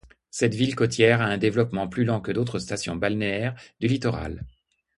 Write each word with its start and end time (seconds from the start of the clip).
Cette 0.31 0.55
ville 0.55 0.75
côtière 0.75 1.21
a 1.21 1.25
un 1.25 1.37
développement 1.37 1.87
plus 1.87 2.05
lent 2.05 2.21
que 2.21 2.31
d'autres 2.31 2.57
stations 2.57 2.95
balnéaires 2.95 3.53
du 3.79 3.85
littoral. 3.85 4.43